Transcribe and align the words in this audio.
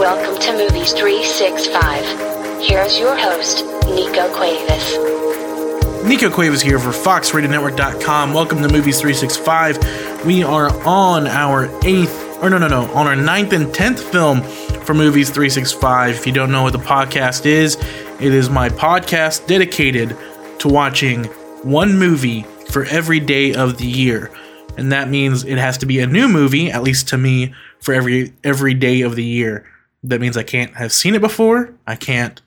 Welcome 0.00 0.40
to 0.40 0.52
Movies 0.52 0.94
365. 0.94 2.62
Here's 2.66 2.98
your 2.98 3.14
host, 3.14 3.66
Nico 3.84 4.34
Cuevas. 4.34 6.06
Nico 6.06 6.30
Cuevas 6.30 6.62
here 6.62 6.78
for 6.78 6.88
FoxRadioNetwork.com. 6.88 8.32
Welcome 8.32 8.62
to 8.62 8.68
Movies 8.70 8.98
365. 8.98 10.24
We 10.24 10.42
are 10.42 10.70
on 10.88 11.26
our 11.26 11.68
eighth, 11.84 12.42
or 12.42 12.48
no, 12.48 12.56
no, 12.56 12.68
no, 12.68 12.90
on 12.92 13.06
our 13.06 13.14
ninth 13.14 13.52
and 13.52 13.74
tenth 13.74 14.02
film 14.02 14.40
for 14.40 14.94
Movies 14.94 15.28
365. 15.28 16.14
If 16.16 16.26
you 16.26 16.32
don't 16.32 16.50
know 16.50 16.62
what 16.62 16.72
the 16.72 16.78
podcast 16.78 17.44
is, 17.44 17.76
it 18.18 18.32
is 18.32 18.48
my 18.48 18.70
podcast 18.70 19.46
dedicated 19.48 20.16
to 20.60 20.68
watching 20.68 21.24
one 21.62 21.98
movie 21.98 22.44
for 22.70 22.86
every 22.86 23.20
day 23.20 23.52
of 23.52 23.76
the 23.76 23.86
year. 23.86 24.30
And 24.78 24.92
that 24.92 25.10
means 25.10 25.44
it 25.44 25.58
has 25.58 25.76
to 25.76 25.84
be 25.84 26.00
a 26.00 26.06
new 26.06 26.26
movie, 26.26 26.70
at 26.70 26.82
least 26.82 27.08
to 27.08 27.18
me, 27.18 27.54
for 27.80 27.92
every 27.92 28.32
every 28.42 28.72
day 28.72 29.02
of 29.02 29.14
the 29.14 29.24
year. 29.24 29.66
That 30.02 30.20
means 30.20 30.36
I 30.36 30.42
can't 30.42 30.74
have 30.76 30.92
seen 30.92 31.14
it 31.14 31.20
before. 31.20 31.74
I 31.86 31.96
can't. 31.96 32.40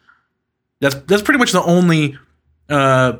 That's 0.81 0.95
that's 0.95 1.21
pretty 1.21 1.37
much 1.37 1.51
the 1.51 1.63
only 1.63 2.17
uh, 2.69 3.13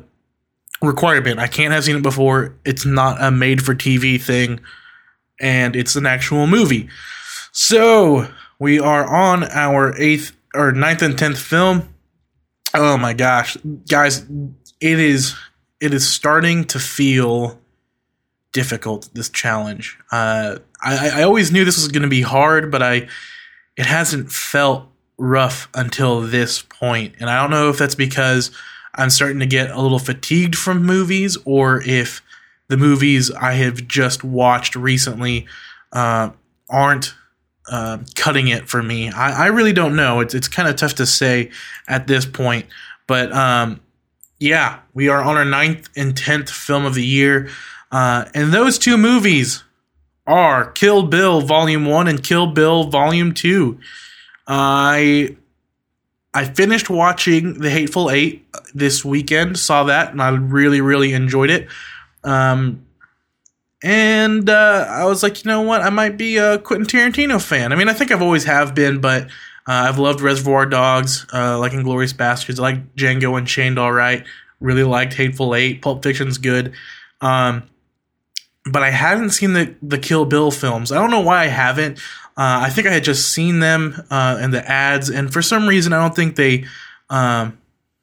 requirement. 0.82 1.38
I 1.38 1.46
can't 1.46 1.72
have 1.72 1.84
seen 1.84 1.96
it 1.96 2.02
before. 2.02 2.56
It's 2.64 2.84
not 2.84 3.22
a 3.22 3.30
made 3.30 3.62
for 3.62 3.74
TV 3.74 4.20
thing, 4.20 4.60
and 5.40 5.76
it's 5.76 5.96
an 5.96 6.06
actual 6.06 6.46
movie. 6.46 6.88
So 7.52 8.28
we 8.58 8.80
are 8.80 9.06
on 9.06 9.44
our 9.44 9.96
eighth 9.98 10.36
or 10.54 10.72
ninth 10.72 11.02
and 11.02 11.16
tenth 11.16 11.38
film. 11.38 11.94
Oh 12.74 12.96
my 12.96 13.12
gosh, 13.12 13.56
guys, 13.88 14.26
it 14.80 14.98
is 14.98 15.36
it 15.80 15.94
is 15.94 16.08
starting 16.08 16.64
to 16.64 16.80
feel 16.80 17.60
difficult. 18.52 19.10
This 19.14 19.28
challenge. 19.28 19.96
Uh, 20.10 20.58
I 20.82 21.20
I 21.20 21.22
always 21.22 21.52
knew 21.52 21.64
this 21.64 21.76
was 21.76 21.88
going 21.88 22.02
to 22.02 22.08
be 22.08 22.22
hard, 22.22 22.72
but 22.72 22.82
I 22.82 23.08
it 23.76 23.86
hasn't 23.86 24.30
felt 24.30 24.88
rough 25.18 25.68
until 25.74 26.20
this 26.20 26.62
point. 26.62 27.14
And 27.20 27.30
I 27.30 27.40
don't 27.40 27.50
know 27.50 27.70
if 27.70 27.78
that's 27.78 27.94
because 27.94 28.50
I'm 28.94 29.10
starting 29.10 29.40
to 29.40 29.46
get 29.46 29.70
a 29.70 29.80
little 29.80 29.98
fatigued 29.98 30.56
from 30.56 30.84
movies 30.84 31.36
or 31.44 31.82
if 31.82 32.22
the 32.68 32.76
movies 32.76 33.30
I 33.30 33.52
have 33.54 33.86
just 33.86 34.24
watched 34.24 34.76
recently 34.76 35.46
uh, 35.92 36.30
aren't 36.68 37.14
uh, 37.70 37.98
cutting 38.14 38.48
it 38.48 38.68
for 38.68 38.82
me. 38.82 39.10
I, 39.10 39.44
I 39.44 39.46
really 39.46 39.72
don't 39.72 39.96
know. 39.96 40.20
It's, 40.20 40.34
it's 40.34 40.48
kind 40.48 40.68
of 40.68 40.76
tough 40.76 40.94
to 40.96 41.06
say 41.06 41.50
at 41.88 42.06
this 42.06 42.26
point. 42.26 42.66
But 43.06 43.32
um, 43.32 43.80
yeah, 44.38 44.80
we 44.92 45.08
are 45.08 45.22
on 45.22 45.36
our 45.36 45.44
ninth 45.44 45.88
and 45.96 46.16
tenth 46.16 46.50
film 46.50 46.84
of 46.84 46.94
the 46.94 47.04
year. 47.04 47.48
Uh, 47.90 48.26
and 48.34 48.52
those 48.52 48.78
two 48.78 48.96
movies 48.96 49.63
are 50.26 50.70
Kill 50.72 51.02
Bill 51.04 51.40
Volume 51.40 51.84
1 51.86 52.08
and 52.08 52.22
Kill 52.22 52.46
Bill 52.46 52.84
Volume 52.84 53.34
2. 53.34 53.78
I 54.46 55.36
I 56.32 56.44
finished 56.44 56.90
watching 56.90 57.60
The 57.60 57.70
Hateful 57.70 58.10
Eight 58.10 58.44
this 58.74 59.04
weekend, 59.04 59.58
saw 59.58 59.84
that, 59.84 60.10
and 60.10 60.20
I 60.20 60.30
really, 60.30 60.80
really 60.80 61.12
enjoyed 61.12 61.48
it. 61.48 61.68
Um, 62.24 62.84
and 63.84 64.48
uh, 64.50 64.86
I 64.88 65.04
was 65.04 65.22
like, 65.22 65.44
you 65.44 65.48
know 65.50 65.60
what? 65.60 65.82
I 65.82 65.90
might 65.90 66.16
be 66.16 66.38
a 66.38 66.58
Quentin 66.58 66.86
Tarantino 66.86 67.40
fan. 67.40 67.72
I 67.72 67.76
mean, 67.76 67.88
I 67.88 67.92
think 67.92 68.10
I've 68.10 68.22
always 68.22 68.44
have 68.44 68.74
been, 68.74 69.00
but 69.00 69.24
uh, 69.24 69.28
I've 69.88 69.98
loved 69.98 70.20
Reservoir 70.20 70.66
Dogs, 70.66 71.24
uh, 71.32 71.58
like 71.58 71.72
Inglourious 71.72 72.14
Basterds, 72.14 72.58
I 72.58 72.62
like 72.62 72.96
Django 72.96 73.38
Unchained, 73.38 73.78
all 73.78 73.92
right. 73.92 74.24
Really 74.60 74.84
liked 74.84 75.14
Hateful 75.14 75.54
Eight. 75.54 75.82
Pulp 75.82 76.02
Fiction's 76.02 76.38
good. 76.38 76.72
Um, 77.20 77.64
but 78.66 78.82
I 78.82 78.90
hadn't 78.90 79.30
seen 79.30 79.52
the 79.52 79.74
the 79.82 79.98
Kill 79.98 80.24
Bill 80.24 80.50
films. 80.50 80.92
I 80.92 80.96
don't 80.96 81.10
know 81.10 81.20
why 81.20 81.42
I 81.42 81.46
haven't. 81.48 81.98
Uh, 82.36 82.66
I 82.66 82.70
think 82.70 82.86
I 82.86 82.92
had 82.92 83.04
just 83.04 83.32
seen 83.32 83.60
them 83.60 84.02
uh, 84.10 84.38
in 84.42 84.50
the 84.50 84.68
ads, 84.68 85.08
and 85.08 85.32
for 85.32 85.42
some 85.42 85.68
reason, 85.68 85.92
I 85.92 86.00
don't 86.00 86.16
think 86.16 86.36
they 86.36 86.64
um, 87.10 87.58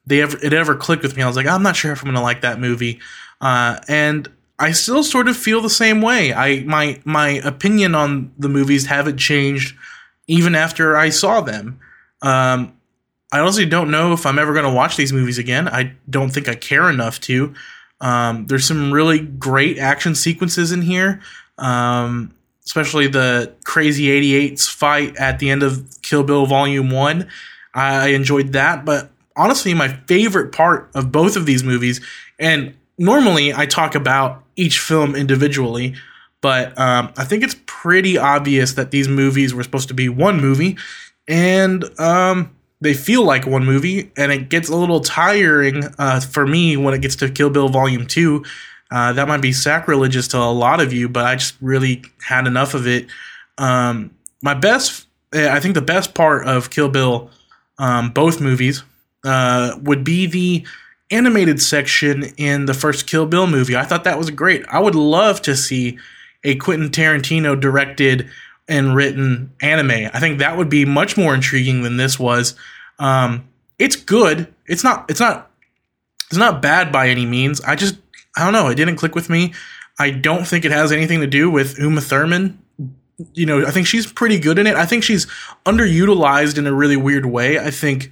they 0.06 0.22
ever 0.22 0.38
it 0.42 0.52
ever 0.52 0.74
clicked 0.74 1.02
with 1.02 1.16
me. 1.16 1.22
I 1.22 1.26
was 1.26 1.36
like, 1.36 1.46
I'm 1.46 1.62
not 1.62 1.76
sure 1.76 1.92
if 1.92 2.02
I'm 2.02 2.12
to 2.14 2.20
like 2.20 2.40
that 2.42 2.58
movie, 2.58 3.00
uh, 3.40 3.78
and 3.88 4.28
I 4.58 4.72
still 4.72 5.02
sort 5.02 5.28
of 5.28 5.36
feel 5.36 5.60
the 5.60 5.70
same 5.70 6.00
way. 6.00 6.32
I 6.32 6.60
my 6.60 7.00
my 7.04 7.40
opinion 7.44 7.94
on 7.94 8.32
the 8.38 8.48
movies 8.48 8.86
haven't 8.86 9.18
changed 9.18 9.76
even 10.28 10.54
after 10.54 10.96
I 10.96 11.08
saw 11.10 11.40
them. 11.40 11.80
Um, 12.22 12.76
I 13.32 13.40
honestly 13.40 13.66
don't 13.66 13.90
know 13.90 14.12
if 14.12 14.24
I'm 14.26 14.38
ever 14.38 14.52
going 14.52 14.66
to 14.66 14.70
watch 14.70 14.96
these 14.96 15.12
movies 15.12 15.38
again. 15.38 15.66
I 15.66 15.94
don't 16.08 16.30
think 16.30 16.48
I 16.48 16.54
care 16.54 16.88
enough 16.88 17.18
to. 17.22 17.54
Um, 18.02 18.46
there's 18.48 18.66
some 18.66 18.92
really 18.92 19.20
great 19.20 19.78
action 19.78 20.14
sequences 20.14 20.72
in 20.72 20.82
here, 20.82 21.22
um, 21.56 22.34
especially 22.66 23.06
the 23.06 23.54
crazy 23.64 24.06
88s 24.06 24.68
fight 24.68 25.16
at 25.16 25.38
the 25.38 25.48
end 25.50 25.62
of 25.62 25.88
Kill 26.02 26.24
Bill 26.24 26.44
Volume 26.44 26.90
1. 26.90 27.28
I 27.74 28.08
enjoyed 28.08 28.52
that, 28.52 28.84
but 28.84 29.10
honestly, 29.36 29.72
my 29.72 29.88
favorite 29.88 30.52
part 30.52 30.90
of 30.94 31.12
both 31.12 31.36
of 31.36 31.46
these 31.46 31.62
movies, 31.62 32.00
and 32.38 32.74
normally 32.98 33.54
I 33.54 33.66
talk 33.66 33.94
about 33.94 34.42
each 34.56 34.80
film 34.80 35.14
individually, 35.14 35.94
but 36.40 36.76
um, 36.78 37.12
I 37.16 37.24
think 37.24 37.44
it's 37.44 37.56
pretty 37.66 38.18
obvious 38.18 38.72
that 38.74 38.90
these 38.90 39.08
movies 39.08 39.54
were 39.54 39.62
supposed 39.62 39.88
to 39.88 39.94
be 39.94 40.08
one 40.08 40.40
movie, 40.40 40.76
and 41.28 41.84
um, 42.00 42.54
they 42.82 42.94
feel 42.94 43.24
like 43.24 43.46
one 43.46 43.64
movie, 43.64 44.10
and 44.16 44.32
it 44.32 44.48
gets 44.48 44.68
a 44.68 44.76
little 44.76 45.00
tiring 45.00 45.84
uh, 45.98 46.20
for 46.20 46.46
me 46.46 46.76
when 46.76 46.94
it 46.94 47.00
gets 47.00 47.16
to 47.16 47.30
Kill 47.30 47.48
Bill 47.48 47.68
Volume 47.68 48.06
Two. 48.06 48.44
Uh, 48.90 49.12
that 49.14 49.26
might 49.26 49.40
be 49.40 49.52
sacrilegious 49.52 50.28
to 50.28 50.38
a 50.38 50.52
lot 50.52 50.80
of 50.80 50.92
you, 50.92 51.08
but 51.08 51.24
I 51.24 51.36
just 51.36 51.54
really 51.62 52.02
had 52.26 52.46
enough 52.46 52.74
of 52.74 52.86
it. 52.86 53.06
Um, 53.56 54.10
my 54.42 54.54
best, 54.54 55.06
I 55.32 55.60
think, 55.60 55.74
the 55.74 55.80
best 55.80 56.12
part 56.14 56.46
of 56.46 56.68
Kill 56.70 56.90
Bill, 56.90 57.30
um, 57.78 58.10
both 58.10 58.40
movies, 58.40 58.82
uh, 59.24 59.78
would 59.80 60.04
be 60.04 60.26
the 60.26 60.66
animated 61.10 61.62
section 61.62 62.24
in 62.36 62.66
the 62.66 62.74
first 62.74 63.06
Kill 63.06 63.26
Bill 63.26 63.46
movie. 63.46 63.76
I 63.76 63.84
thought 63.84 64.04
that 64.04 64.18
was 64.18 64.30
great. 64.30 64.64
I 64.68 64.80
would 64.80 64.94
love 64.94 65.40
to 65.42 65.56
see 65.56 65.98
a 66.44 66.56
Quentin 66.56 66.90
Tarantino 66.90 67.58
directed 67.58 68.28
and 68.72 68.96
written 68.96 69.52
anime. 69.60 70.10
I 70.12 70.18
think 70.18 70.38
that 70.38 70.56
would 70.56 70.70
be 70.70 70.84
much 70.84 71.16
more 71.16 71.34
intriguing 71.34 71.82
than 71.82 71.98
this 71.98 72.18
was. 72.18 72.54
Um, 72.98 73.46
it's 73.78 73.96
good. 73.96 74.52
It's 74.66 74.82
not. 74.82 75.10
It's 75.10 75.20
not. 75.20 75.50
It's 76.28 76.38
not 76.38 76.62
bad 76.62 76.90
by 76.90 77.08
any 77.08 77.26
means. 77.26 77.60
I 77.60 77.76
just. 77.76 77.96
I 78.34 78.44
don't 78.44 78.54
know. 78.54 78.68
It 78.68 78.76
didn't 78.76 78.96
click 78.96 79.14
with 79.14 79.28
me. 79.28 79.52
I 79.98 80.10
don't 80.10 80.46
think 80.46 80.64
it 80.64 80.72
has 80.72 80.90
anything 80.90 81.20
to 81.20 81.26
do 81.26 81.50
with 81.50 81.78
Uma 81.78 82.00
Thurman. 82.00 82.58
You 83.34 83.44
know, 83.44 83.66
I 83.66 83.70
think 83.70 83.86
she's 83.86 84.10
pretty 84.10 84.38
good 84.38 84.58
in 84.58 84.66
it. 84.66 84.74
I 84.74 84.86
think 84.86 85.04
she's 85.04 85.26
underutilized 85.66 86.56
in 86.56 86.66
a 86.66 86.72
really 86.72 86.96
weird 86.96 87.26
way. 87.26 87.58
I 87.58 87.70
think 87.70 88.10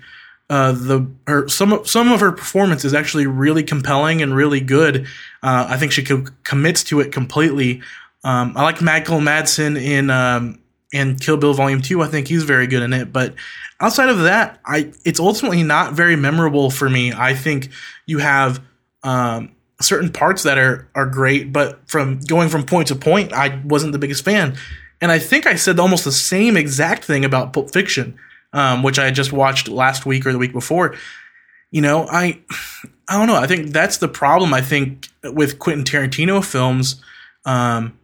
uh, 0.51 0.73
the 0.73 1.11
her 1.27 1.49
some 1.49 1.73
of, 1.73 1.89
some 1.89 2.13
of 2.13 2.21
her 2.21 2.33
performance 2.33 2.85
is 2.85 2.93
actually 2.93 3.27
really 3.27 3.63
compelling 3.63 4.21
and 4.21 4.37
really 4.37 4.61
good. 4.61 5.07
Uh, 5.43 5.67
I 5.71 5.79
think 5.79 5.93
she 5.93 6.05
co- 6.05 6.27
commits 6.45 6.85
to 6.85 7.01
it 7.01 7.13
completely. 7.13 7.81
Um, 8.25 8.55
I 8.57 8.63
like 8.63 8.83
Michael 8.83 9.21
Madsen 9.21 9.81
in 9.81 10.11
um, 10.11 10.61
in 10.93 11.17
Kill 11.17 11.37
Bill 11.37 11.55
Volume 11.55 11.81
Two. 11.81 12.03
I 12.03 12.09
think 12.09 12.29
he's 12.29 12.43
very 12.43 12.67
good 12.67 12.83
in 12.83 12.93
it. 12.93 13.13
But 13.13 13.35
outside 13.81 14.09
of 14.09 14.21
that, 14.21 14.61
I 14.65 14.93
it's 15.05 15.21
ultimately 15.21 15.63
not 15.63 15.95
very 15.95 16.17
memorable 16.17 16.71
for 16.71 16.89
me. 16.89 17.13
I 17.13 17.35
think 17.35 17.71
you 18.07 18.19
have 18.19 18.63
um, 19.03 19.53
certain 19.81 20.11
parts 20.11 20.43
that 20.43 20.59
are 20.59 20.89
are 20.95 21.07
great, 21.07 21.53
but 21.53 21.89
from 21.89 22.21
going 22.21 22.49
from 22.49 22.65
point 22.65 22.89
to 22.89 22.97
point, 22.97 23.33
I 23.33 23.61
wasn't 23.65 23.93
the 23.93 23.99
biggest 23.99 24.25
fan. 24.25 24.57
And 25.01 25.11
I 25.11 25.19
think 25.19 25.47
I 25.47 25.55
said 25.55 25.79
almost 25.79 26.05
the 26.05 26.13
same 26.13 26.57
exact 26.57 27.05
thing 27.05 27.25
about 27.25 27.55
Pulp 27.55 27.73
Fiction, 27.73 28.19
um, 28.53 28.83
which 28.83 28.99
I 28.99 29.11
just 29.11 29.33
watched 29.33 29.67
last 29.69 30.05
week 30.05 30.27
or 30.27 30.33
the 30.33 30.39
week 30.39 30.53
before. 30.53 30.95
You 31.71 31.81
know, 31.81 32.07
I 32.07 32.41
I 33.09 33.17
don't 33.17 33.29
know. 33.29 33.37
I 33.37 33.47
think 33.47 33.71
that's 33.71 33.97
the 33.97 34.09
problem. 34.09 34.53
I 34.53 34.61
think 34.61 35.09
with 35.25 35.59
Quentin 35.59 35.85
Tarantino 35.85 36.45
films. 36.45 37.03
Um, 37.47 37.97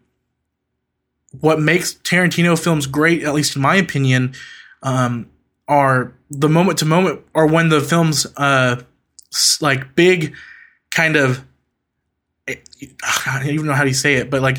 what 1.41 1.61
makes 1.61 1.95
Tarantino 1.95 2.63
films 2.63 2.87
great, 2.87 3.22
at 3.22 3.34
least 3.34 3.57
in 3.57 3.63
my 3.63 3.77
opinion, 3.77 4.34
um, 4.83 5.28
are 5.69 6.13
the 6.31 6.49
moment 6.49 6.78
to 6.78 6.84
moment, 6.84 7.22
or 7.34 7.47
when 7.47 7.69
the 7.69 7.81
films, 7.81 8.27
uh, 8.37 8.81
like 9.60 9.95
big, 9.95 10.34
kind 10.91 11.16
of, 11.16 11.45
I 12.49 13.41
don't 13.41 13.49
even 13.49 13.66
know 13.66 13.72
how 13.72 13.84
to 13.84 13.93
say 13.93 14.15
it, 14.15 14.31
but 14.31 14.43
like 14.43 14.59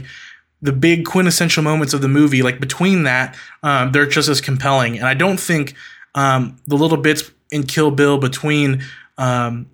the 0.61 0.73
big 0.73 1.05
quintessential 1.05 1.63
moments 1.63 1.93
of 1.93 2.01
the 2.01 2.07
movie, 2.07 2.41
like 2.41 2.59
between 2.59 3.03
that, 3.03 3.37
um, 3.63 3.91
they're 3.91 4.07
just 4.07 4.27
as 4.27 4.41
compelling. 4.41 4.97
And 4.97 5.07
I 5.07 5.13
don't 5.13 5.39
think 5.39 5.75
um, 6.15 6.57
the 6.67 6.75
little 6.75 6.97
bits 6.97 7.31
in 7.51 7.63
Kill 7.63 7.91
Bill 7.91 8.17
between 8.17 8.83
um, 9.17 9.69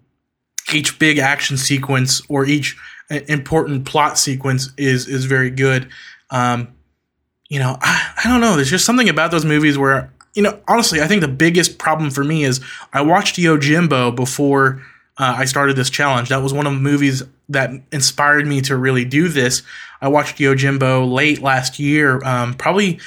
each 0.72 1.00
big 1.00 1.18
action 1.18 1.57
sequence 1.57 2.22
or 2.30 2.45
each 2.45 2.77
uh, 3.10 3.19
important 3.27 3.86
plot 3.86 4.18
sequence 4.18 4.72
is 4.77 5.07
is 5.07 5.25
very 5.25 5.50
good. 5.50 5.89
Um, 6.30 6.69
you 7.53 7.59
know, 7.59 7.77
I, 7.81 8.13
I 8.23 8.29
don't 8.29 8.41
know. 8.41 8.55
There's 8.55 8.71
just 8.71 8.83
something 8.83 9.07
about 9.07 9.29
those 9.29 9.45
movies 9.45 9.77
where, 9.77 10.11
you 10.33 10.41
know, 10.41 10.59
honestly, 10.67 11.01
I 11.01 11.07
think 11.07 11.21
the 11.21 11.27
biggest 11.27 11.77
problem 11.77 12.09
for 12.09 12.23
me 12.23 12.44
is 12.44 12.59
I 12.91 13.01
watched 13.01 13.35
Yojimbo 13.35 14.15
before 14.15 14.81
uh, 15.19 15.35
I 15.38 15.45
started 15.45 15.75
this 15.75 15.91
challenge. 15.91 16.29
That 16.29 16.41
was 16.41 16.51
one 16.51 16.65
of 16.65 16.73
the 16.73 16.79
movies 16.79 17.21
that 17.50 17.69
inspired 17.91 18.47
me 18.47 18.61
to 18.61 18.75
really 18.75 19.05
do 19.05 19.27
this. 19.27 19.61
I 20.01 20.07
watched 20.07 20.38
Yojimbo 20.38 21.13
late 21.13 21.44
last 21.44 21.77
year, 21.77 22.19
um, 22.25 22.55
probably, 22.55 23.00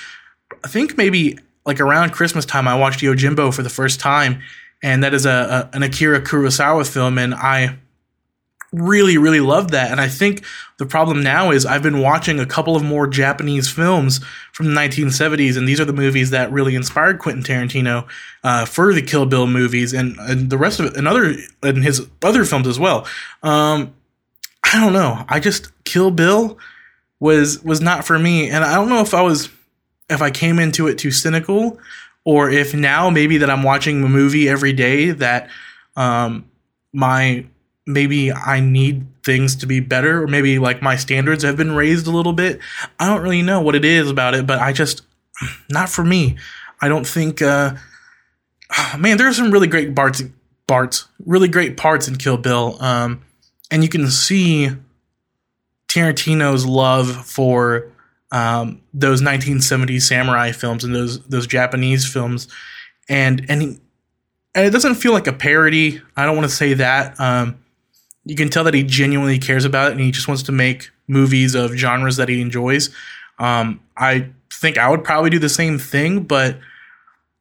I 0.64 0.68
think 0.68 0.96
maybe 0.96 1.40
like 1.64 1.80
around 1.80 2.12
Christmas 2.12 2.46
time, 2.46 2.68
I 2.68 2.76
watched 2.76 3.00
Yojimbo 3.00 3.52
for 3.52 3.64
the 3.64 3.68
first 3.68 3.98
time, 3.98 4.40
and 4.80 5.02
that 5.02 5.12
is 5.12 5.26
a, 5.26 5.68
a 5.72 5.76
an 5.76 5.82
Akira 5.82 6.20
Kurosawa 6.20 6.88
film, 6.88 7.18
and 7.18 7.34
I 7.34 7.78
really 8.76 9.18
really 9.18 9.40
loved 9.40 9.70
that. 9.70 9.90
And 9.90 10.00
i 10.00 10.08
think 10.08 10.44
the 10.78 10.86
problem 10.86 11.22
now 11.22 11.50
is 11.50 11.64
i've 11.64 11.82
been 11.82 12.00
watching 12.00 12.38
a 12.38 12.46
couple 12.46 12.76
of 12.76 12.82
more 12.82 13.06
japanese 13.06 13.68
films 13.68 14.20
from 14.52 14.66
the 14.66 14.72
1970s 14.80 15.56
and 15.56 15.66
these 15.66 15.80
are 15.80 15.84
the 15.84 15.92
movies 15.92 16.30
that 16.30 16.52
really 16.52 16.74
inspired 16.74 17.18
quentin 17.18 17.42
tarantino 17.42 18.06
uh, 18.46 18.64
for 18.64 18.92
the 18.92 19.02
kill 19.02 19.26
bill 19.26 19.46
movies 19.48 19.92
and, 19.92 20.16
and 20.20 20.50
the 20.50 20.56
rest 20.58 20.78
of 20.78 20.86
it 20.86 20.96
and 20.96 21.08
other 21.08 21.34
and 21.62 21.82
his 21.82 22.06
other 22.22 22.44
films 22.44 22.68
as 22.68 22.78
well. 22.78 23.06
Um, 23.42 23.94
i 24.62 24.80
don't 24.80 24.92
know. 24.92 25.24
I 25.28 25.40
just 25.40 25.72
kill 25.84 26.10
bill 26.10 26.58
was 27.18 27.62
was 27.64 27.80
not 27.80 28.04
for 28.04 28.18
me. 28.18 28.48
And 28.50 28.64
i 28.64 28.74
don't 28.74 28.88
know 28.88 29.00
if 29.00 29.14
i 29.14 29.22
was 29.22 29.48
if 30.08 30.22
i 30.22 30.30
came 30.30 30.58
into 30.58 30.86
it 30.86 30.98
too 30.98 31.10
cynical 31.10 31.78
or 32.24 32.50
if 32.50 32.74
now 32.74 33.10
maybe 33.10 33.38
that 33.38 33.50
i'm 33.50 33.62
watching 33.62 34.04
a 34.04 34.08
movie 34.08 34.48
every 34.48 34.72
day 34.72 35.10
that 35.10 35.50
um, 35.96 36.48
my 36.92 37.46
maybe 37.86 38.32
I 38.32 38.60
need 38.60 39.06
things 39.24 39.56
to 39.56 39.66
be 39.66 39.80
better, 39.80 40.22
or 40.22 40.26
maybe 40.26 40.58
like 40.58 40.82
my 40.82 40.96
standards 40.96 41.44
have 41.44 41.56
been 41.56 41.72
raised 41.72 42.06
a 42.06 42.10
little 42.10 42.32
bit. 42.32 42.60
I 42.98 43.08
don't 43.08 43.22
really 43.22 43.42
know 43.42 43.60
what 43.60 43.74
it 43.74 43.84
is 43.84 44.10
about 44.10 44.34
it, 44.34 44.46
but 44.46 44.58
I 44.58 44.72
just 44.72 45.02
not 45.70 45.88
for 45.88 46.04
me. 46.04 46.36
I 46.80 46.88
don't 46.88 47.06
think. 47.06 47.40
Uh, 47.40 47.74
man, 48.98 49.16
there 49.16 49.28
are 49.28 49.34
some 49.34 49.50
really 49.50 49.68
great 49.68 49.94
parts, 49.94 50.22
parts, 50.66 51.06
really 51.24 51.48
great 51.48 51.76
parts 51.76 52.08
in 52.08 52.16
Kill 52.16 52.36
Bill, 52.36 52.76
um, 52.82 53.22
and 53.70 53.82
you 53.82 53.88
can 53.88 54.08
see 54.10 54.70
Tarantino's 55.88 56.66
love 56.66 57.26
for 57.26 57.92
um, 58.32 58.82
those 58.92 59.22
1970s 59.22 60.02
samurai 60.02 60.52
films 60.52 60.84
and 60.84 60.94
those 60.94 61.24
those 61.26 61.46
Japanese 61.46 62.10
films, 62.10 62.48
and 63.08 63.44
and 63.48 63.62
he, 63.62 63.68
and 64.54 64.66
it 64.66 64.70
doesn't 64.70 64.96
feel 64.96 65.12
like 65.12 65.26
a 65.26 65.32
parody. 65.32 66.00
I 66.16 66.26
don't 66.26 66.36
want 66.36 66.48
to 66.48 66.54
say 66.54 66.74
that. 66.74 67.18
Um, 67.20 67.58
you 68.26 68.34
can 68.34 68.48
tell 68.48 68.64
that 68.64 68.74
he 68.74 68.82
genuinely 68.82 69.38
cares 69.38 69.64
about 69.64 69.88
it 69.88 69.92
and 69.92 70.00
he 70.00 70.10
just 70.10 70.26
wants 70.26 70.42
to 70.42 70.52
make 70.52 70.90
movies 71.06 71.54
of 71.54 71.72
genres 71.72 72.16
that 72.16 72.28
he 72.28 72.40
enjoys. 72.40 72.90
Um, 73.38 73.80
I 73.96 74.30
think 74.52 74.78
I 74.78 74.90
would 74.90 75.04
probably 75.04 75.30
do 75.30 75.38
the 75.38 75.48
same 75.48 75.78
thing, 75.78 76.24
but 76.24 76.58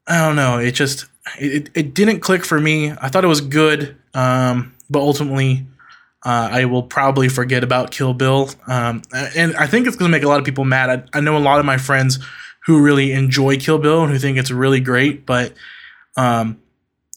I 0.08 0.20
don't 0.20 0.36
know. 0.36 0.60
It 0.60 0.74
just 0.74 1.08
it, 1.40 1.72
it 1.74 1.96
didn't 1.96 2.20
click 2.20 2.46
for 2.46 2.60
me. 2.60 2.92
I 2.92 3.10
thought 3.10 3.24
it 3.24 3.28
was 3.28 3.42
good, 3.42 3.98
um, 4.14 4.76
but 4.88 5.00
ultimately, 5.00 5.66
uh, 6.24 6.50
I 6.52 6.66
will 6.66 6.84
probably 6.84 7.30
forget 7.30 7.64
about 7.64 7.90
Kill 7.90 8.14
Bill. 8.14 8.52
Um, 8.68 9.02
and 9.36 9.56
I 9.56 9.66
think 9.66 9.88
it's 9.88 9.96
going 9.96 10.12
to 10.12 10.16
make 10.16 10.24
a 10.24 10.28
lot 10.28 10.38
of 10.38 10.46
people 10.46 10.66
mad. 10.66 11.08
I, 11.14 11.18
I, 11.18 11.22
know 11.22 11.36
a 11.36 11.40
lot 11.40 11.60
of 11.60 11.66
my 11.66 11.78
friends 11.78 12.20
who 12.66 12.84
really 12.84 13.12
enjoy 13.12 13.58
Kill 13.58 13.80
Bill 13.80 14.04
and 14.04 14.12
who 14.12 14.20
think 14.20 14.38
it's 14.38 14.52
really 14.52 14.80
great, 14.80 15.26
but 15.26 15.54
um, 16.16 16.60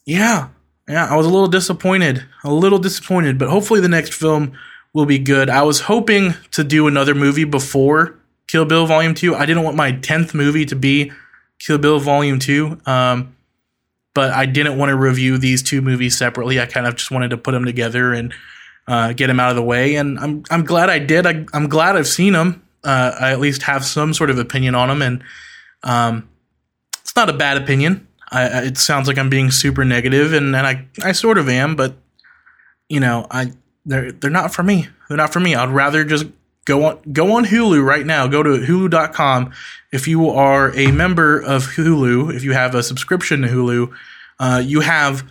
yeah, 0.07 0.49
yeah, 0.89 1.07
I 1.07 1.17
was 1.17 1.27
a 1.27 1.31
little 1.31 1.49
disappointed. 1.49 2.25
A 2.45 2.53
little 2.53 2.79
disappointed, 2.79 3.39
but 3.39 3.49
hopefully 3.49 3.81
the 3.81 3.89
next 3.89 4.15
film 4.15 4.53
will 4.93 5.07
be 5.07 5.19
good. 5.19 5.51
I 5.51 5.63
was 5.63 5.81
hoping 5.81 6.35
to 6.53 6.65
do 6.65 6.87
another 6.87 7.15
movie 7.15 7.45
before 7.45 8.19
Kill 8.47 8.65
Bill 8.65 8.87
Volume 8.87 9.15
2. 9.15 9.35
I 9.35 9.47
didn't 9.47 9.63
want 9.63 9.77
my 9.77 9.93
10th 9.93 10.35
movie 10.35 10.65
to 10.67 10.75
be 10.75 11.13
Kill 11.59 11.79
Bill 11.79 12.01
Volume 12.01 12.39
2. 12.39 12.81
Um, 12.87 13.37
but 14.15 14.33
I 14.33 14.47
didn't 14.47 14.79
want 14.79 14.91
to 14.91 14.97
review 14.97 15.39
these 15.39 15.63
two 15.63 15.81
movies 15.81 16.19
separately. 16.19 16.59
I 16.59 16.67
kind 16.67 16.87
of 16.87 16.97
just 16.97 17.11
wanted 17.13 17.31
to 17.31 17.37
put 17.37 17.53
them 17.53 17.65
together 17.65 18.13
and 18.13 18.35
uh, 18.89 19.13
get 19.13 19.29
them 19.29 19.39
out 19.39 19.51
of 19.51 19.57
the 19.57 19.63
way. 19.63 19.95
And 19.95 20.19
I'm 20.19 20.43
I'm 20.51 20.65
glad 20.65 20.91
I 20.91 20.99
did. 20.99 21.27
I, 21.27 21.47
am 21.53 21.69
glad 21.69 21.95
I've 21.95 22.09
seen 22.09 22.33
them. 22.33 22.67
Uh, 22.83 23.15
I 23.21 23.31
at 23.31 23.39
least 23.39 23.63
have 23.63 23.85
some 23.85 24.13
sort 24.15 24.31
of 24.31 24.39
opinion 24.39 24.75
on 24.75 24.89
them, 24.89 25.03
and 25.03 25.23
um, 25.85 26.29
it's 27.01 27.15
not 27.15 27.29
a 27.29 27.33
bad 27.33 27.59
opinion. 27.59 28.08
I, 28.31 28.65
it 28.65 28.79
sounds 28.79 29.09
like 29.09 29.19
I'm 29.19 29.31
being 29.31 29.51
super 29.51 29.85
negative, 29.85 30.33
and, 30.33 30.55
and 30.55 30.67
I, 30.67 30.87
I 31.03 31.13
sort 31.13 31.39
of 31.39 31.49
am, 31.49 31.77
but 31.77 31.95
you 32.89 33.01
know, 33.01 33.27
I 33.31 33.53
they're 33.87 34.13
they're 34.13 34.31
not 34.31 34.55
for 34.55 34.63
me. 34.63 34.89
They're 35.09 35.17
not 35.17 35.33
for 35.33 35.41
me. 35.41 35.55
I'd 35.55 35.71
rather 35.71 36.05
just 36.05 36.27
go 36.65 36.85
on 36.85 36.99
go 37.13 37.37
on 37.37 37.47
Hulu 37.47 37.85
right 37.85 38.07
now. 38.07 38.27
Go 38.27 38.43
to 38.43 38.51
hulu.com. 38.51 39.53
If 39.91 40.07
you 40.07 40.29
are 40.31 40.77
a 40.77 40.91
member 40.93 41.41
of 41.41 41.65
Hulu, 41.65 42.35
if 42.35 42.45
you 42.45 42.53
have 42.53 42.75
a 42.75 42.83
subscription 42.83 43.43
to 43.43 43.49
Hulu, 43.49 43.93
uh, 44.39 44.63
you 44.65 44.81
have 44.81 45.27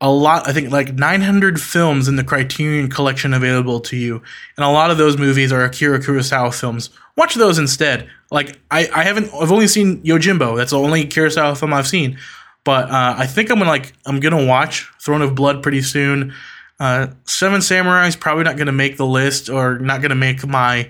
a 0.00 0.10
lot. 0.10 0.46
I 0.46 0.52
think 0.52 0.70
like 0.70 0.92
900 0.94 1.60
films 1.60 2.08
in 2.08 2.16
the 2.16 2.24
Criterion 2.24 2.90
Collection 2.90 3.32
available 3.32 3.80
to 3.80 3.96
you, 3.96 4.22
and 4.56 4.64
a 4.64 4.70
lot 4.70 4.90
of 4.90 4.98
those 4.98 5.16
movies 5.16 5.52
are 5.52 5.64
Akira 5.64 5.98
Kurosawa 5.98 6.58
films. 6.58 6.90
Watch 7.16 7.34
those 7.34 7.58
instead. 7.58 8.08
Like 8.30 8.58
I, 8.70 8.88
I 8.94 9.04
haven't. 9.04 9.30
I've 9.34 9.52
only 9.52 9.68
seen 9.68 10.02
Yojimbo. 10.02 10.56
That's 10.56 10.72
the 10.72 10.78
only 10.78 11.06
Kurosawa 11.06 11.58
film 11.58 11.72
I've 11.72 11.88
seen. 11.88 12.18
But 12.64 12.90
uh, 12.90 13.14
I 13.18 13.26
think 13.26 13.50
I'm 13.50 13.58
gonna 13.58 13.70
like 13.70 13.92
I'm 14.06 14.20
gonna 14.20 14.46
watch 14.46 14.90
Throne 15.00 15.22
of 15.22 15.34
Blood 15.34 15.62
pretty 15.62 15.82
soon. 15.82 16.32
Uh, 16.78 17.08
Seven 17.24 17.60
Samurai 17.60 18.06
is 18.06 18.16
probably 18.16 18.44
not 18.44 18.56
gonna 18.56 18.72
make 18.72 18.96
the 18.96 19.06
list 19.06 19.48
or 19.48 19.78
not 19.78 20.00
gonna 20.02 20.14
make 20.14 20.46
my 20.46 20.88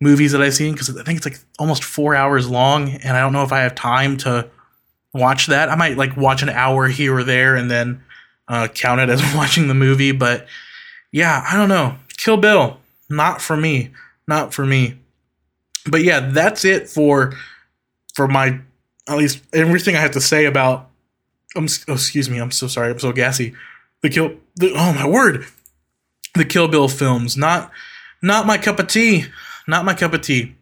movies 0.00 0.32
that 0.32 0.42
I've 0.42 0.54
seen 0.54 0.72
because 0.72 0.96
I 0.96 1.02
think 1.02 1.18
it's 1.18 1.26
like 1.26 1.38
almost 1.58 1.84
four 1.84 2.14
hours 2.14 2.48
long, 2.48 2.90
and 2.90 3.16
I 3.16 3.20
don't 3.20 3.32
know 3.32 3.42
if 3.42 3.52
I 3.52 3.60
have 3.60 3.74
time 3.74 4.16
to 4.18 4.48
watch 5.12 5.46
that. 5.46 5.68
I 5.68 5.76
might 5.76 5.96
like 5.96 6.16
watch 6.16 6.42
an 6.42 6.48
hour 6.48 6.88
here 6.88 7.14
or 7.14 7.24
there 7.24 7.56
and 7.56 7.70
then 7.70 8.02
uh, 8.48 8.68
count 8.68 9.00
it 9.00 9.08
as 9.08 9.22
watching 9.34 9.68
the 9.68 9.74
movie. 9.74 10.12
But 10.12 10.46
yeah, 11.12 11.44
I 11.48 11.56
don't 11.56 11.68
know. 11.68 11.96
Kill 12.16 12.36
Bill, 12.36 12.78
not 13.08 13.40
for 13.40 13.56
me, 13.56 13.90
not 14.26 14.52
for 14.52 14.64
me. 14.64 14.98
But 15.86 16.02
yeah, 16.02 16.20
that's 16.20 16.64
it 16.64 16.88
for 16.88 17.34
for 18.14 18.26
my 18.26 18.60
at 19.08 19.18
least 19.18 19.42
everything 19.52 19.96
I 19.96 20.00
have 20.00 20.12
to 20.12 20.20
say 20.20 20.46
about 20.46 20.90
I'm, 21.56 21.66
oh, 21.88 21.94
excuse 21.94 22.28
me. 22.28 22.38
I'm 22.38 22.50
so 22.50 22.66
sorry. 22.66 22.90
I'm 22.90 22.98
so 22.98 23.12
gassy. 23.12 23.54
The 24.02 24.10
kill. 24.10 24.36
The, 24.56 24.72
oh 24.74 24.92
my 24.92 25.06
word. 25.06 25.46
The 26.34 26.44
Kill 26.44 26.68
Bill 26.68 26.88
films. 26.88 27.36
Not, 27.36 27.70
not 28.20 28.46
my 28.46 28.58
cup 28.58 28.78
of 28.78 28.88
tea. 28.88 29.26
Not 29.66 29.84
my 29.84 29.94
cup 29.94 30.14
of 30.14 30.20
tea. 30.20 30.56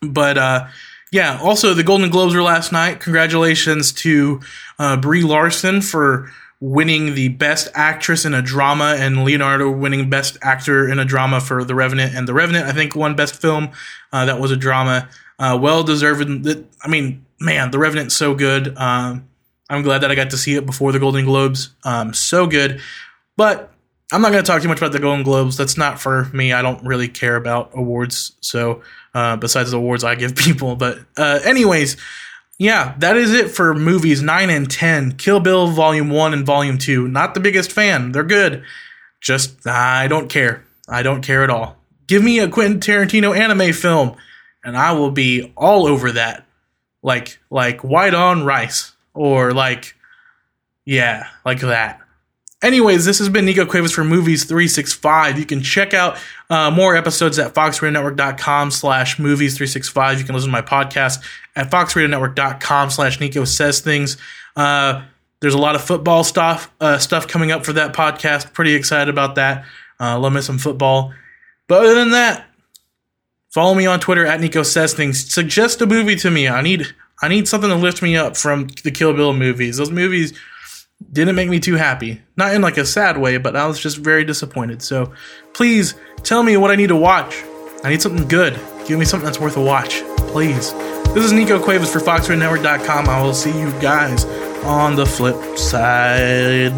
But 0.00 0.38
uh, 0.38 0.68
yeah. 1.10 1.38
Also, 1.42 1.74
the 1.74 1.82
Golden 1.82 2.10
Globes 2.10 2.34
were 2.34 2.42
last 2.42 2.72
night. 2.72 3.00
Congratulations 3.00 3.92
to 3.92 4.40
uh, 4.78 4.96
Brie 4.96 5.22
Larson 5.22 5.80
for 5.80 6.30
winning 6.60 7.14
the 7.14 7.28
Best 7.28 7.68
Actress 7.74 8.24
in 8.24 8.32
a 8.32 8.40
Drama, 8.40 8.96
and 8.98 9.24
Leonardo 9.24 9.70
winning 9.70 10.08
Best 10.08 10.38
Actor 10.40 10.88
in 10.88 10.98
a 10.98 11.04
Drama 11.04 11.40
for 11.40 11.64
The 11.64 11.74
Revenant. 11.74 12.14
And 12.14 12.26
The 12.26 12.34
Revenant, 12.34 12.66
I 12.66 12.72
think, 12.72 12.96
won 12.96 13.14
Best 13.14 13.40
Film. 13.40 13.70
Uh, 14.12 14.24
that 14.24 14.40
was 14.40 14.50
a 14.50 14.56
drama. 14.56 15.08
Uh, 15.38 15.58
well 15.60 15.82
deserved. 15.82 16.48
I 16.82 16.88
mean, 16.88 17.26
man, 17.38 17.70
The 17.70 17.78
Revenant's 17.78 18.16
so 18.16 18.34
good. 18.34 18.76
Um, 18.78 19.28
I'm 19.68 19.82
glad 19.82 19.98
that 19.98 20.10
I 20.10 20.14
got 20.14 20.30
to 20.30 20.36
see 20.36 20.54
it 20.54 20.66
before 20.66 20.92
the 20.92 20.98
Golden 20.98 21.24
Globes. 21.24 21.70
Um, 21.84 22.14
so 22.14 22.46
good. 22.46 22.80
But 23.36 23.72
I'm 24.12 24.22
not 24.22 24.30
going 24.30 24.42
to 24.42 24.46
talk 24.50 24.62
too 24.62 24.68
much 24.68 24.78
about 24.78 24.92
the 24.92 25.00
Golden 25.00 25.24
Globes. 25.24 25.56
That's 25.56 25.76
not 25.76 26.00
for 26.00 26.26
me. 26.32 26.52
I 26.52 26.62
don't 26.62 26.84
really 26.84 27.08
care 27.08 27.36
about 27.36 27.70
awards. 27.74 28.32
So, 28.40 28.82
uh, 29.14 29.36
besides 29.36 29.72
the 29.72 29.78
awards 29.78 30.04
I 30.04 30.14
give 30.14 30.36
people. 30.36 30.76
But, 30.76 31.00
uh, 31.16 31.40
anyways, 31.44 31.96
yeah, 32.58 32.94
that 32.98 33.16
is 33.16 33.32
it 33.32 33.50
for 33.50 33.74
movies 33.74 34.22
9 34.22 34.50
and 34.50 34.70
10. 34.70 35.12
Kill 35.16 35.40
Bill 35.40 35.68
Volume 35.68 36.10
1 36.10 36.32
and 36.32 36.46
Volume 36.46 36.78
2. 36.78 37.08
Not 37.08 37.34
the 37.34 37.40
biggest 37.40 37.72
fan. 37.72 38.12
They're 38.12 38.22
good. 38.22 38.64
Just, 39.20 39.66
I 39.66 40.06
don't 40.06 40.28
care. 40.28 40.64
I 40.88 41.02
don't 41.02 41.22
care 41.22 41.42
at 41.42 41.50
all. 41.50 41.76
Give 42.06 42.22
me 42.22 42.38
a 42.38 42.48
Quentin 42.48 42.78
Tarantino 42.78 43.36
anime 43.36 43.72
film, 43.72 44.16
and 44.62 44.76
I 44.76 44.92
will 44.92 45.10
be 45.10 45.52
all 45.56 45.86
over 45.86 46.12
that. 46.12 46.46
Like, 47.02 47.38
like 47.50 47.82
white 47.82 48.14
on 48.14 48.44
rice 48.44 48.92
or 49.16 49.52
like, 49.52 49.94
yeah, 50.84 51.28
like 51.44 51.60
that. 51.60 52.00
Anyways, 52.62 53.04
this 53.04 53.18
has 53.18 53.28
been 53.28 53.44
Nico 53.44 53.66
Cuevas 53.66 53.92
for 53.92 54.02
Movies 54.02 54.44
365. 54.44 55.38
You 55.38 55.44
can 55.44 55.62
check 55.62 55.92
out 55.92 56.16
uh, 56.48 56.70
more 56.70 56.96
episodes 56.96 57.38
at 57.38 57.54
foxradionetwork.com 57.54 58.70
slash 58.70 59.18
movies 59.18 59.56
365. 59.56 60.18
You 60.18 60.24
can 60.24 60.34
listen 60.34 60.48
to 60.48 60.52
my 60.52 60.62
podcast 60.62 61.22
at 61.54 61.70
foxradionetwork.com 61.70 62.90
slash 62.90 63.20
Nico 63.20 63.44
says 63.44 63.80
things. 63.80 64.16
Uh, 64.56 65.02
there's 65.40 65.54
a 65.54 65.58
lot 65.58 65.74
of 65.74 65.82
football 65.82 66.24
stuff 66.24 66.72
uh, 66.80 66.98
stuff 66.98 67.28
coming 67.28 67.52
up 67.52 67.64
for 67.64 67.74
that 67.74 67.92
podcast. 67.92 68.52
Pretty 68.54 68.74
excited 68.74 69.10
about 69.10 69.34
that. 69.34 69.64
Uh, 70.00 70.18
love 70.18 70.32
me 70.32 70.40
some 70.40 70.58
football. 70.58 71.12
But 71.68 71.84
other 71.84 71.94
than 71.94 72.12
that, 72.12 72.46
follow 73.50 73.74
me 73.74 73.86
on 73.86 74.00
Twitter 74.00 74.24
at 74.24 74.40
Nico 74.40 74.62
says 74.62 74.94
things. 74.94 75.30
Suggest 75.32 75.82
a 75.82 75.86
movie 75.86 76.16
to 76.16 76.30
me. 76.30 76.48
I 76.48 76.62
need 76.62 76.86
I 77.22 77.28
need 77.28 77.48
something 77.48 77.70
to 77.70 77.76
lift 77.76 78.02
me 78.02 78.16
up 78.16 78.36
from 78.36 78.68
the 78.84 78.90
Kill 78.90 79.12
Bill 79.14 79.32
movies. 79.32 79.78
Those 79.78 79.90
movies 79.90 80.38
didn't 81.12 81.34
make 81.34 81.48
me 81.48 81.60
too 81.60 81.74
happy. 81.74 82.20
Not 82.36 82.54
in 82.54 82.62
like 82.62 82.76
a 82.76 82.84
sad 82.84 83.18
way, 83.18 83.38
but 83.38 83.56
I 83.56 83.66
was 83.66 83.78
just 83.78 83.98
very 83.98 84.24
disappointed. 84.24 84.82
So 84.82 85.12
please 85.54 85.94
tell 86.22 86.42
me 86.42 86.56
what 86.56 86.70
I 86.70 86.76
need 86.76 86.88
to 86.88 86.96
watch. 86.96 87.42
I 87.84 87.90
need 87.90 88.02
something 88.02 88.26
good. 88.28 88.58
Give 88.86 88.98
me 88.98 89.04
something 89.04 89.24
that's 89.24 89.40
worth 89.40 89.56
a 89.56 89.62
watch. 89.62 90.02
Please. 90.28 90.72
This 91.14 91.24
is 91.24 91.32
Nico 91.32 91.62
Cuevas 91.62 91.92
for 91.92 92.00
FoxRadioNetwork.com. 92.00 93.08
I 93.08 93.22
will 93.22 93.34
see 93.34 93.56
you 93.58 93.70
guys 93.80 94.24
on 94.64 94.96
the 94.96 95.06
flip 95.06 95.58
side. 95.58 96.72